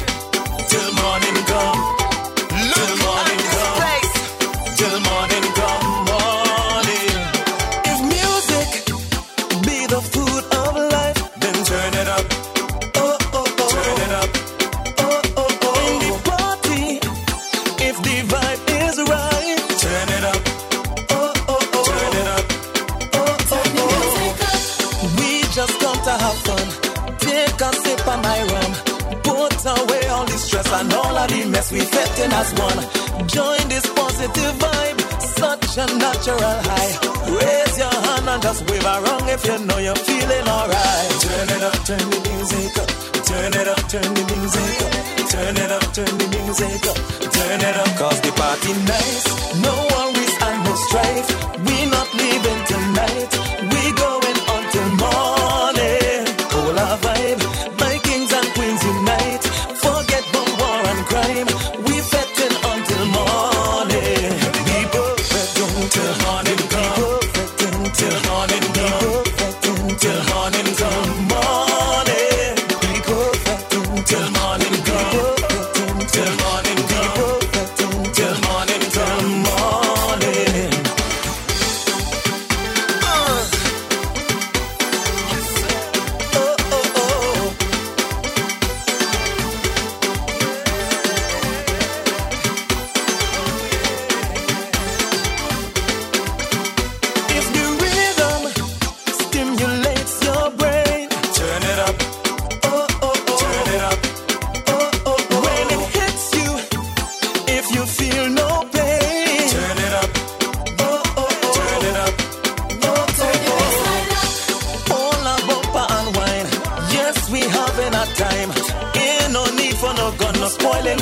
Natural 36.25 36.57
high. 36.65 36.93
Raise 37.37 37.77
your 37.77 37.93
hand 37.93 38.29
and 38.29 38.41
just 38.41 38.69
wave 38.69 38.85
around 38.85 39.29
if 39.29 39.45
you 39.45 39.57
know 39.65 39.77
you're 39.77 39.95
feeling 39.95 40.47
alright. 40.47 41.11
Turn 41.21 41.49
it 41.55 41.63
up, 41.63 41.77
turn 41.85 42.09
the 42.09 42.19
music 42.29 42.77
up. 42.81 42.89
Turn 43.25 43.53
it 43.53 43.67
up, 43.67 43.81
turn 43.89 44.13
the 44.13 44.23
music 44.33 44.81
up. 44.85 44.93
Turn 45.29 45.57
it 45.57 45.71
up, 45.71 45.85
turn 45.93 46.17
the 46.17 46.27
music 46.33 46.81
up. 46.89 46.97
Turn 47.31 47.61
it 47.61 47.77
up, 47.77 47.91
cause 47.97 48.21
the 48.21 48.31
party 48.31 48.73
nice. 48.89 49.14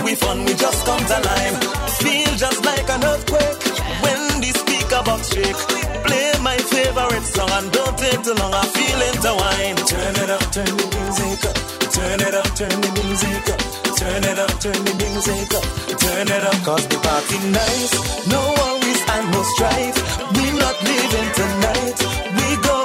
We 0.03 0.15
fun. 0.15 0.45
We 0.45 0.53
just 0.53 0.85
come 0.85 0.99
to 0.99 1.19
life. 1.31 1.57
Feel 2.03 2.31
just 2.35 2.63
like 2.65 2.87
an 2.89 3.03
earthquake 3.03 3.59
when 4.03 4.19
the 4.43 4.51
speaker 4.51 5.01
box 5.03 5.31
shake. 5.33 5.61
Play 6.03 6.31
my 6.41 6.57
favorite 6.57 7.23
song 7.23 7.49
and 7.57 7.71
don't 7.71 7.97
take 7.97 8.21
too 8.23 8.35
long. 8.35 8.53
I 8.53 8.65
feel 8.75 8.99
into 9.09 9.31
wine. 9.33 9.77
Turn 9.87 10.15
it 10.23 10.29
up, 10.29 10.45
turn 10.51 10.71
the 10.75 10.87
music 10.99 11.41
up. 11.47 11.55
Turn 11.95 12.19
it 12.19 12.35
up, 12.35 12.49
turn 12.59 12.77
the 12.83 12.91
music 13.03 13.45
up. 13.53 13.61
Turn 13.97 14.23
it 14.23 14.39
up, 14.39 14.53
turn 14.59 14.79
the 14.83 14.93
music 15.03 15.49
up. 15.55 15.65
Turn 16.03 16.27
it 16.27 16.43
up, 16.43 16.57
cause 16.67 16.85
the 16.87 16.97
party 16.99 17.37
nice. 17.55 17.93
No 18.27 18.41
worries 18.59 19.01
and 19.15 19.25
no 19.31 19.41
strife. 19.55 19.97
We 20.35 20.45
not 20.59 20.77
leaving 20.83 21.29
tonight. 21.39 21.97
We 22.35 22.47
going 22.67 22.82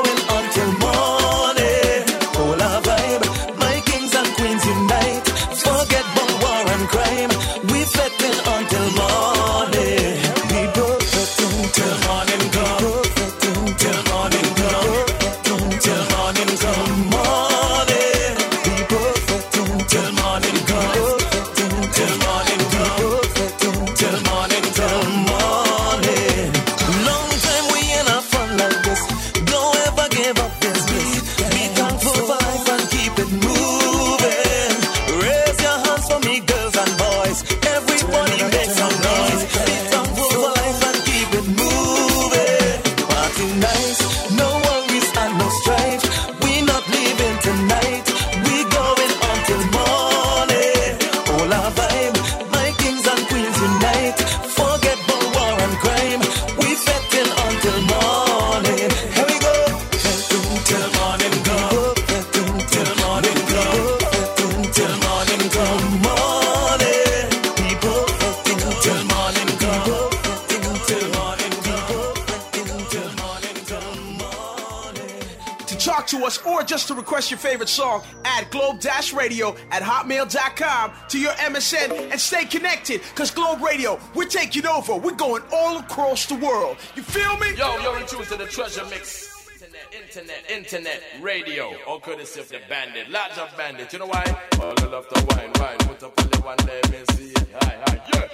to 76.08 76.24
us 76.24 76.44
or 76.44 76.62
just 76.62 76.88
to 76.88 76.94
request 76.94 77.30
your 77.30 77.38
favorite 77.38 77.68
song, 77.68 78.02
add 78.24 78.50
globe 78.50 78.80
radio 79.14 79.54
at 79.70 79.82
hotmail.com 79.82 80.92
to 81.08 81.18
your 81.18 81.32
MSN 81.32 82.10
and 82.10 82.20
stay 82.20 82.44
connected 82.44 83.00
because 83.02 83.30
Globe 83.30 83.60
Radio, 83.62 84.00
we're 84.14 84.28
taking 84.28 84.66
over. 84.66 84.96
We're 84.96 85.14
going 85.14 85.42
all 85.52 85.78
across 85.78 86.26
the 86.26 86.36
world. 86.36 86.78
You 86.96 87.02
feel 87.02 87.36
me? 87.38 87.54
Yo, 87.56 87.78
you're 87.78 88.00
introduced 88.00 88.30
to 88.30 88.38
the 88.38 88.46
treasure 88.46 88.84
mix. 88.86 89.28
Internet, 89.52 89.92
internet, 89.92 90.50
internet, 90.50 91.02
radio, 91.20 91.74
all 91.86 92.00
courtesy 92.00 92.40
of 92.40 92.48
the 92.48 92.60
bandit, 92.68 93.10
large 93.10 93.36
of 93.38 93.54
bandit. 93.56 93.92
You 93.92 93.98
know 94.00 94.06
why? 94.06 94.24
All 94.62 94.74
the 94.74 94.88
love 94.88 95.08
to 95.08 95.26
wine, 95.26 95.52
wine, 95.58 95.78
put 95.78 96.02
up 96.02 96.18
on 96.20 96.30
the 96.30 96.40
one, 96.40 96.56
let 96.66 96.90
me 96.90 96.98
see. 97.12 97.34
Hi, 97.62 97.78
hi, 97.86 98.00
yeah. 98.14 98.28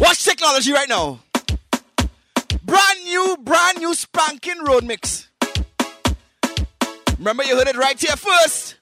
Watch 0.00 0.24
technology 0.24 0.72
right 0.72 0.88
now. 0.88 1.20
Brand 2.68 3.04
new, 3.04 3.36
brand 3.42 3.78
new 3.78 3.94
spanking 3.94 4.62
road 4.62 4.84
mix. 4.84 5.30
Remember, 7.16 7.42
you 7.42 7.56
heard 7.56 7.66
it 7.66 7.76
right 7.76 7.98
here 7.98 8.14
first. 8.14 8.76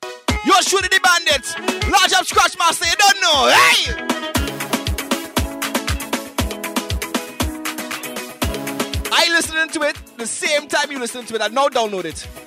You're 0.44 0.62
shooting 0.62 0.90
the 0.90 1.00
bandits. 1.02 1.56
Large 1.88 2.12
up 2.14 2.26
Scratch 2.26 2.58
Master, 2.58 2.86
you 2.86 2.96
don't 2.98 3.20
know. 3.20 3.48
Hey! 3.48 3.94
I 9.12 9.28
listening 9.30 9.68
to 9.68 9.82
it 9.82 9.96
the 10.18 10.26
same 10.26 10.66
time 10.66 10.90
you 10.90 10.98
listening 10.98 11.26
to 11.26 11.36
it. 11.36 11.42
I 11.42 11.46
now 11.46 11.68
download 11.68 12.06
it. 12.06 12.45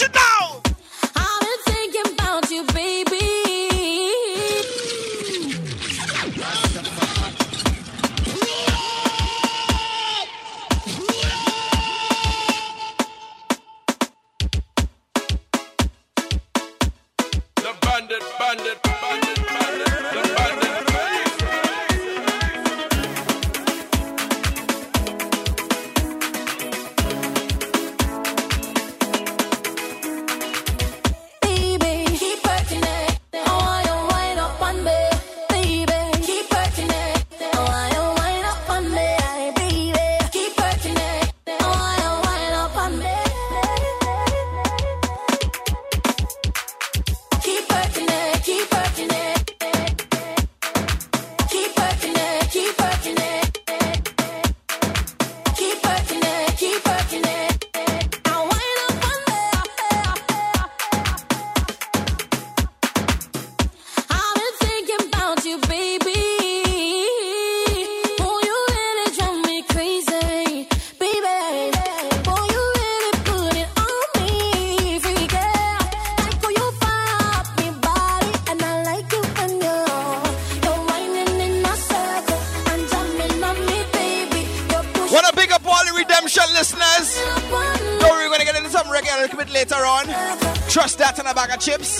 you 0.00 0.06
know. 0.14 0.62
I've 1.16 1.40
been 1.40 1.74
thinking 1.74 2.12
about 2.12 2.50
you, 2.50 2.64
baby. 2.66 3.18
The 17.56 17.74
bandit, 17.82 18.22
bandit, 18.38 18.82
bandit, 18.82 19.46
bandit. 19.48 20.27
chips. 91.58 91.97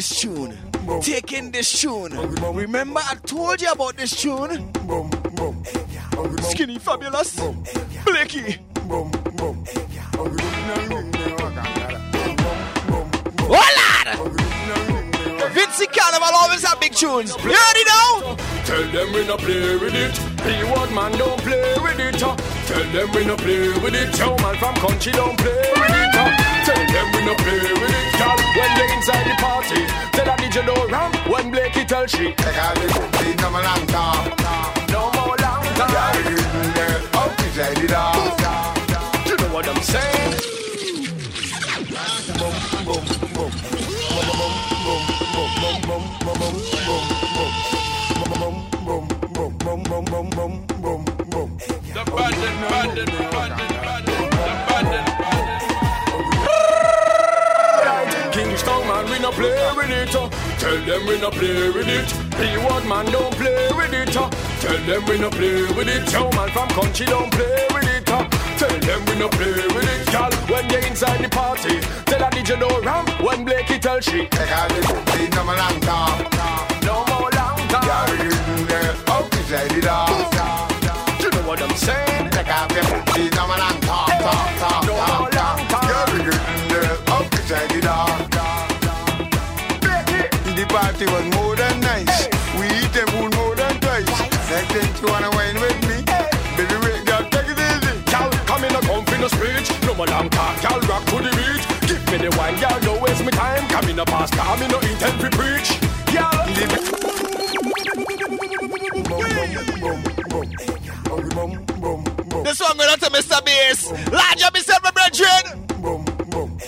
this 0.00 0.20
tune. 0.20 0.56
Boom. 0.86 1.02
Taking 1.02 1.50
this 1.50 1.78
tune. 1.78 2.12
Boom. 2.12 2.56
Remember, 2.56 3.00
I 3.04 3.16
told 3.16 3.60
you 3.60 3.70
about 3.70 3.98
this 3.98 4.18
tune. 4.18 4.72
Boom. 4.86 5.10
Boom. 5.34 5.62
Skinny 6.40 6.78
Fabulous. 6.78 7.36
Boom. 7.36 7.62
Blicky. 8.06 8.56
Boom. 8.88 9.10
Boom. 9.36 9.62
Oh, 13.52 13.68
Lord! 13.76 14.08
Vincy 15.52 15.86
Carnival 15.92 16.34
always 16.34 16.64
have 16.64 16.80
big 16.80 16.94
tunes. 16.94 17.36
You 17.44 17.50
already 17.50 17.84
know? 17.84 18.36
Tell 18.64 18.84
them 18.92 19.12
we 19.12 19.26
no 19.26 19.36
play 19.36 19.76
with 19.76 19.94
it. 19.94 20.14
P1 20.40 20.94
man 20.94 21.12
don't 21.18 21.38
play 21.42 21.74
with 21.82 22.00
it. 22.00 22.18
Tell 22.18 22.84
them 22.92 23.12
we 23.12 23.26
no 23.26 23.36
play 23.36 23.68
with 23.80 23.94
it. 23.94 24.18
Yo 24.18 24.34
man 24.38 24.56
from 24.56 24.74
country 24.76 25.12
don't 25.12 25.36
play 25.36 25.74
with 25.76 25.90
it. 25.90 26.12
Tell 26.64 26.86
them 26.86 27.12
we 27.12 27.24
no 27.26 27.34
play 27.34 27.72
with 27.74 27.90
it 27.90 28.39
when 28.56 28.70
they 28.76 28.88
inside 28.94 29.24
the 29.26 29.34
party. 29.38 29.86
Tell 30.12 30.26
her 30.30 30.36
did 30.36 30.54
you 30.54 30.62
know 30.62 30.86
wrong 30.88 31.12
when 31.30 31.50
Blakey 31.50 31.84
tell 31.84 32.06
she. 32.06 32.32
Take 32.34 32.58
out 32.58 32.74
the 32.74 32.86
cookie, 32.88 33.34
come 33.36 33.54
along, 33.54 33.86
talk. 33.86 34.24
No 34.90 35.10
more 35.16 35.36
long 35.44 35.64
talk. 35.78 35.90
Yeah, 35.90 36.12
the 36.16 36.22
hidden 36.30 36.68
girl, 36.74 37.00
out 37.20 37.32
the 37.38 37.46
shady 37.54 37.86
dog. 37.86 38.16
You 39.26 39.36
know 39.36 39.54
what 39.54 39.68
I'm 39.68 39.82
saying? 39.82 40.30
Boom, 42.38 42.54
boom. 42.84 43.19
them 60.90 61.06
we 61.06 61.20
no 61.20 61.30
play 61.30 61.70
with 61.70 61.88
it. 61.88 62.08
P1 62.34 62.88
man 62.88 63.06
don't 63.06 63.32
play 63.36 63.68
with 63.76 63.94
it. 63.94 64.16
Uh. 64.16 64.28
Tell 64.60 64.78
them 64.88 65.04
we 65.06 65.18
no 65.18 65.30
play 65.30 65.62
with 65.76 65.88
it. 65.88 66.12
young 66.12 66.34
man 66.34 66.50
from 66.50 66.68
country 66.70 67.06
don't 67.06 67.30
play 67.30 67.66
with 67.72 67.88
it. 67.94 68.10
Uh. 68.10 68.28
Tell 68.58 68.76
them 68.86 69.00
we 69.06 69.14
no 69.22 69.28
play 69.28 69.52
with 69.74 69.90
it, 69.94 70.10
girl. 70.10 70.32
When 70.50 70.66
they 70.68 70.84
inside 70.88 71.22
the 71.22 71.28
party, 71.28 71.78
tell 72.10 72.22
a 72.22 72.28
DJ 72.30 72.58
no 72.58 72.68
ram. 72.80 73.06
When 73.24 73.44
Blakey 73.44 73.78
tell 73.78 74.00
she, 74.00 74.26
hey, 74.34 74.50
I 74.50 74.68
didn't 74.68 75.04
think 75.14 75.38
I'm 75.38 75.46
long 75.46 75.80
time. 75.80 76.18
No 76.82 77.04
more 77.10 77.30
long 77.38 77.60
time. 77.72 77.86
Yeah, 77.88 78.22
you 78.24 78.30
do. 78.30 78.74
Oh, 79.14 79.28
it's 79.32 79.50
like 79.52 79.72
it 79.78 79.86
all. 79.86 80.10
You 81.22 81.30
know 81.30 81.48
what 81.48 81.62
I'm 81.62 81.76
saying? 81.76 82.30
Take 82.30 82.48
off 82.48 82.72
your 82.72 82.84
boots, 83.14 83.38
I'm 83.38 83.48
long 83.48 83.80
time. 83.80 83.89
bubble 100.00 100.14
and 100.14 100.30
pop, 100.30 100.62
y'all 100.62 100.80
rock 100.80 101.04
to 101.06 101.16
the 101.16 101.30
beat. 101.36 101.88
Give 101.88 102.10
me 102.10 102.18
the 102.28 102.36
wine, 102.36 102.56
y'all 102.58 102.80
don't 102.80 103.02
waste 103.02 103.24
me 103.24 103.30
time. 103.30 103.68
Come 103.68 103.90
in 103.90 103.98
a 103.98 104.04
past, 104.04 104.32
come 104.32 104.62
in 104.62 104.70
no 104.70 104.78
intent 104.80 105.20
to 105.20 105.30
preach. 105.30 105.70
Y'all 106.14 106.46
live 106.46 106.72
it. 106.72 106.84
This 112.44 112.60
one 112.60 112.76
gonna 112.78 112.96
to 112.96 113.10
Mr. 113.10 113.44
Bass. 113.44 113.90
Large 114.10 114.42
up 114.42 114.56
yourself, 114.56 114.82
my 114.82 114.90
brethren. 114.90 115.66
Boom, 115.80 116.04
boom. 116.30 116.58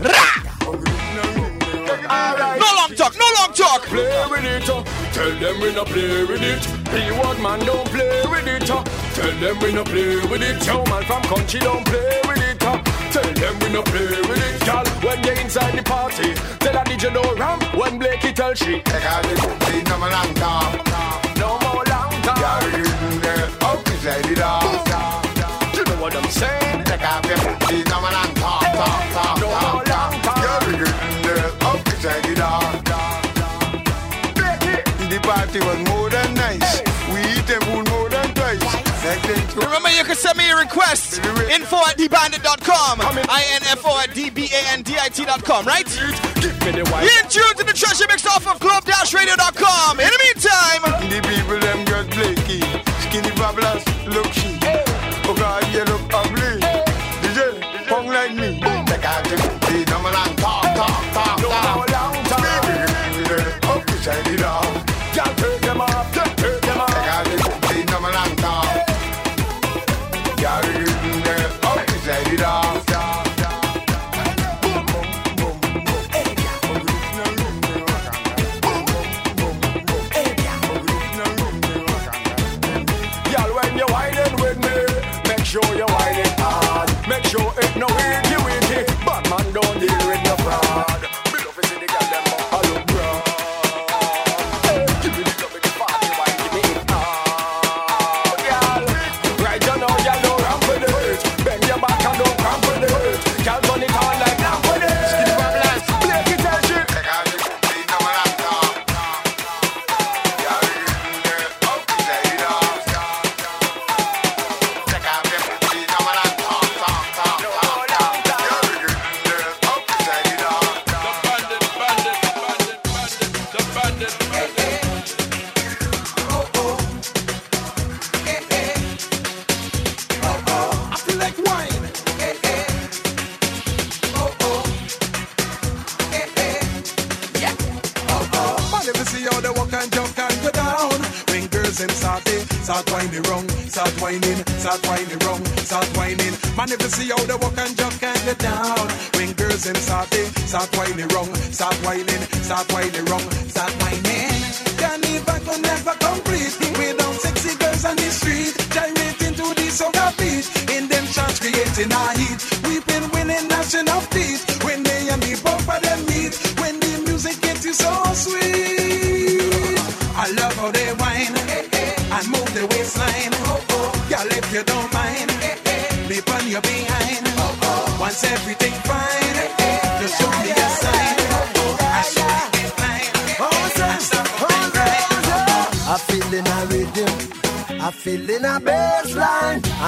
Right. 0.00 0.40
No 2.60 2.68
long 2.76 2.94
talk, 2.96 3.14
no 3.16 3.26
long 3.38 3.52
talk. 3.54 3.82
Play 3.82 4.26
with 4.30 4.44
it. 4.44 4.68
Uh 4.68 5.03
tell 5.14 5.30
them 5.38 5.60
we 5.60 5.72
no 5.72 5.84
play 5.84 6.24
with 6.24 6.42
it. 6.42 6.62
P1 6.90 7.42
man 7.42 7.60
don't 7.60 7.86
play 7.88 8.22
with 8.28 8.46
it. 8.46 8.70
Uh. 8.70 8.82
Tell 9.14 9.30
them 9.40 9.58
we 9.60 9.72
no 9.72 9.84
play 9.84 10.16
with 10.26 10.42
it. 10.42 10.66
Yo 10.66 10.84
man 10.86 11.04
from 11.04 11.22
country 11.22 11.60
don't 11.60 11.84
play 11.86 12.20
with 12.26 12.42
it. 12.42 12.62
Uh. 12.64 12.82
Tell 13.12 13.32
them 13.32 13.58
we 13.60 13.68
no 13.72 13.82
play 13.82 14.06
with 14.06 14.42
it, 14.48 14.64
girl. 14.66 14.84
When 15.06 15.22
you 15.24 15.32
inside 15.42 15.76
the 15.78 15.82
party, 15.82 16.34
tell 16.58 16.76
a 16.76 16.84
DJ 16.84 17.12
no 17.12 17.22
ram. 17.36 17.60
When 17.78 17.98
Blakey 17.98 18.32
tell 18.32 18.54
she, 18.54 18.80
Take 18.82 19.04
out 19.04 19.22
the 19.22 19.34
booty, 19.40 19.82
no 19.88 19.98
more 19.98 20.10
long 20.10 20.34
talk. 20.34 20.86
no 21.38 21.48
more 21.62 21.84
long 21.86 22.12
time. 22.26 22.62
You're 22.72 22.78
using 22.80 23.20
the 23.20 23.34
up 23.64 23.86
inside 23.86 24.24
the 24.24 24.34
dance. 24.34 25.76
You 25.78 25.84
know 25.84 26.02
what 26.02 26.16
I'm 26.16 26.28
saying? 26.30 26.84
Take 26.84 27.02
off 27.06 27.24
your 27.26 27.38
booty, 27.38 27.84
no 27.90 28.00
more 28.00 28.10
long 28.10 28.34
talk, 28.34 29.38
No 29.38 29.46
more 29.46 29.62
long 29.62 29.84
talk. 29.84 30.22
talk. 30.26 30.42
You're 30.42 30.78
using 30.80 31.22
the 31.22 31.66
up 31.70 31.86
inside 31.86 32.22
the 32.24 32.34
dance. 32.34 32.43
Party 35.24 35.58
was 35.60 35.78
more 35.88 36.10
than 36.10 36.34
nice. 36.34 36.80
We 37.12 37.20
eat 37.32 37.46
them 37.46 37.60
food 37.62 37.88
more 37.90 38.08
than 38.08 38.28
twice. 38.34 38.62
Like 39.04 39.22
them 39.22 39.40
two. 39.48 39.60
Remember, 39.60 39.90
you 39.90 40.04
can 40.04 40.16
send 40.16 40.36
me 40.38 40.50
a 40.50 40.56
request. 40.56 41.18
Info 41.50 41.76
at 41.88 41.96
dbandit.com. 41.96 43.00
I-N-F-O 43.00 44.00
at 44.00 44.14
D-B-A-N-D-I-T.com, 44.14 45.66
right? 45.66 45.86
Give 46.40 46.54
me 46.64 46.72
the 46.72 46.84
You 46.84 46.92
white. 46.92 47.04
in 47.22 47.28
tune 47.28 47.54
to 47.56 47.64
the 47.64 47.72
treasure 47.72 48.06
mix 48.08 48.26
off 48.26 48.46
of 48.46 48.58
globe-radio.com. 48.60 50.00
In 50.00 50.08
the 50.08 50.20
meantime, 50.24 50.82
The 51.08 51.20
people 51.28 51.58
them 51.60 51.84
just 51.86 52.10
Blakey. 52.10 52.60
Skinny 53.08 53.30
fabulous, 53.36 53.84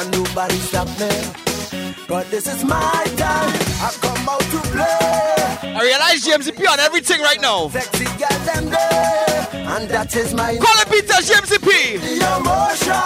and 0.07 0.25
nobody 0.25 0.55
stop 0.57 0.89
me. 1.01 1.11
But 2.09 2.31
this 2.31 2.47
is 2.47 2.65
my 2.65 3.05
time, 3.17 3.53
I 3.83 3.91
come 4.01 4.29
out 4.29 4.41
to 4.41 4.61
play. 4.71 5.73
I 5.75 5.81
realize 5.83 6.23
James 6.25 6.51
P 6.51 6.67
on 6.67 6.79
everything 6.81 7.21
right 7.21 7.41
now. 7.41 7.69
Sexy 7.69 8.05
girl 8.05 8.39
them 8.45 8.71
there, 8.71 9.49
and 9.53 9.89
that 9.89 10.15
is 10.15 10.33
my 10.35 10.57
Call 10.57 10.81
it 10.83 10.91
Peter 10.91 11.21
James 11.23 11.59
P. 11.59 11.97
emotion. 12.23 12.97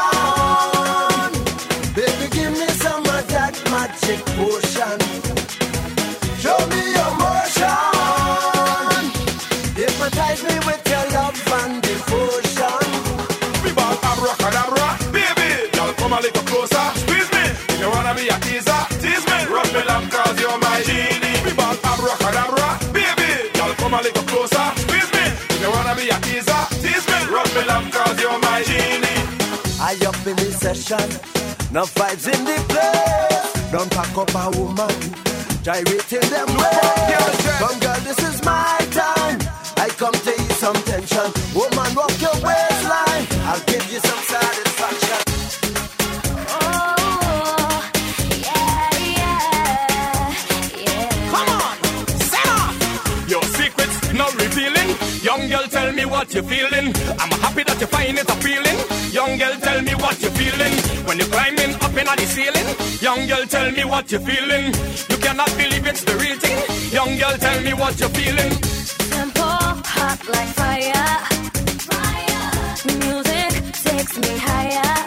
Baby, 1.94 2.28
give 2.30 2.52
me 2.52 2.68
some 2.68 3.02
of 3.02 3.28
that 3.28 3.60
magic 3.70 4.24
potion. 4.36 4.59
In 30.92 30.98
the 30.98 31.06
session, 31.06 31.72
no 31.72 31.82
vibes 31.84 32.26
in 32.26 32.44
the 32.44 32.56
place. 32.68 33.70
Don't 33.70 33.90
pack 33.90 34.16
up 34.16 34.34
a 34.34 34.50
woman, 34.58 34.90
gyrating 35.62 36.28
them 36.30 36.48
ways. 36.56 37.36
Come 37.58 37.78
girl, 37.80 38.00
this 38.00 38.18
is 38.18 38.44
my 38.44 38.78
time. 38.90 39.38
I 39.76 39.88
come 39.96 40.12
to 40.12 40.30
ease 40.30 40.56
some 40.56 40.74
tension. 40.84 41.32
Woman, 41.54 41.94
walk 41.94 42.20
your 42.20 42.34
waistline. 42.42 43.26
I'll 43.46 43.60
give 43.66 43.86
you 43.92 44.00
some 44.00 44.22
satisfaction. 44.32 45.20
Oh, 46.48 47.90
yeah, 48.46 48.90
yeah. 49.16 51.00
Come 51.30 51.48
on, 51.48 51.76
set 52.18 52.48
off. 52.48 52.74
Your 53.28 53.42
secrets 53.42 54.12
not 54.12 54.34
revealing. 54.34 54.96
Young 55.22 55.48
girl, 55.48 55.66
tell 55.68 55.92
me 55.92 56.04
what 56.04 56.34
you're 56.34 56.42
feeling. 56.42 56.92
I'm 57.18 57.30
happy 57.40 57.62
that 57.64 57.80
you 57.80 57.86
find 57.86 58.18
it 58.18 58.28
appealing. 58.28 58.78
Young 59.12 59.38
girl, 59.38 59.56
tell 59.60 59.82
me 59.82 59.94
what 59.94 60.19
climbing 61.30 61.74
up 61.84 61.96
in 61.96 62.06
the 62.06 62.26
ceiling. 62.26 62.68
Young 63.00 63.26
girl, 63.28 63.46
tell 63.46 63.70
me 63.70 63.84
what 63.84 64.10
you're 64.10 64.20
feeling. 64.20 64.66
You 65.10 65.16
cannot 65.24 65.50
believe 65.56 65.86
it's 65.86 66.04
the 66.04 66.14
real 66.16 66.38
thing. 66.38 66.58
Young 66.92 67.16
girl, 67.18 67.36
tell 67.38 67.60
me 67.62 67.72
what 67.74 67.98
you're 68.00 68.14
feeling. 68.20 68.52
Simple, 69.14 69.60
hot 69.96 70.20
like 70.34 70.50
fire. 70.60 71.10
Music 73.00 73.52
takes 73.84 74.18
me 74.18 74.32
higher. 74.38 74.99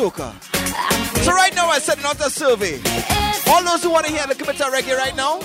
soca. 0.00 0.32
So 1.24 1.30
right 1.32 1.54
now 1.54 1.68
I'm 1.70 2.06
out 2.06 2.20
a 2.20 2.30
survey. 2.30 2.80
All 3.48 3.62
those 3.64 3.82
who 3.82 3.90
want 3.90 4.06
to 4.06 4.12
hear 4.12 4.26
the 4.26 4.34
Kibita 4.34 4.70
reggae 4.72 4.96
right 4.96 5.14
now, 5.14 5.40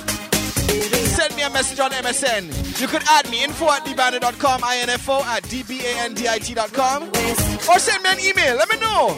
send 1.17 1.35
me 1.35 1.41
a 1.41 1.49
message 1.49 1.79
on 1.81 1.91
MSN. 1.91 2.79
You 2.79 2.87
could 2.87 3.03
add 3.09 3.29
me 3.29 3.43
info 3.43 3.69
at 3.69 3.83
dbandit.com, 3.83 4.63
info 4.89 5.15
at 5.23 5.43
dbandit.com, 5.43 7.03
or 7.69 7.79
send 7.79 8.03
me 8.03 8.09
an 8.09 8.19
email. 8.19 8.55
Let 8.55 8.71
me 8.71 8.79
know 8.79 9.17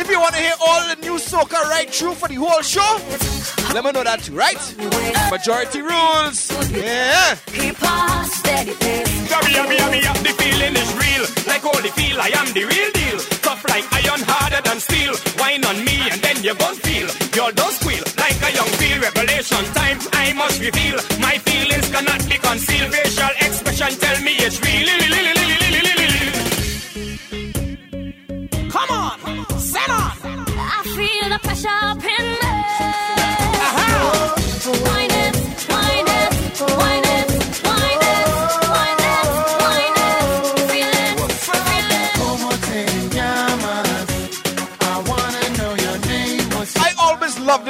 if 0.00 0.08
you 0.08 0.20
want 0.20 0.34
to 0.34 0.40
hear 0.40 0.54
all 0.64 0.88
the 0.88 0.96
new 1.02 1.16
soca 1.18 1.60
right 1.64 1.90
through 1.90 2.14
for 2.14 2.28
the 2.28 2.36
whole 2.36 2.62
show. 2.62 3.33
Let 3.74 3.84
me 3.84 3.90
know 3.90 4.04
that, 4.04 4.22
too, 4.22 4.38
right? 4.38 4.54
Majority 5.34 5.82
rules. 5.82 6.46
Yeah. 6.70 7.34
Keep 7.50 7.82
on 7.82 8.24
steady 8.30 8.70
pace. 8.78 9.10
Sorry, 9.26 9.50
yummy, 9.50 9.74
yummy, 9.74 9.98
yum. 9.98 10.14
The 10.22 10.30
feeling 10.38 10.78
is 10.78 10.90
real. 10.94 11.26
Like 11.50 11.66
holy 11.66 11.90
feel, 11.90 12.22
I 12.22 12.30
am 12.38 12.54
the 12.54 12.70
real 12.70 12.90
deal. 12.94 13.18
Tough 13.42 13.66
like 13.66 13.82
iron, 13.90 14.22
harder 14.30 14.62
than 14.62 14.78
steel. 14.78 15.18
Wine 15.42 15.66
on 15.66 15.82
me, 15.82 16.06
and 16.06 16.22
then 16.22 16.38
you 16.46 16.54
gon' 16.54 16.78
feel. 16.86 17.10
Y'all 17.34 17.50
don't 17.50 17.74
squeal 17.74 18.06
like 18.14 18.38
a 18.46 18.54
young 18.54 18.70
feel. 18.78 18.94
Revelation 19.02 19.64
time, 19.74 19.98
I 20.22 20.30
must 20.38 20.62
reveal. 20.62 21.02
My 21.18 21.34
feelings 21.42 21.90
cannot 21.90 22.22
be 22.30 22.38
concealed. 22.38 22.94
Facial 22.94 23.34
expression 23.42 23.90
tell 23.98 24.22
me 24.22 24.38
it's 24.38 24.62
real. 24.62 24.86
Come 28.70 28.90
on, 28.94 29.18
set 29.58 29.90
on. 29.90 30.14
I 30.62 30.78
feel 30.94 31.26
the 31.26 31.38
pressure 31.42 31.74
up 31.74 31.98
in 31.98 32.24
me. 32.38 33.13